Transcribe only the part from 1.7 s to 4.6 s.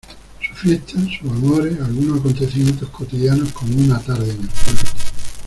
algunos acontecimientos cotidianos como una tarde en el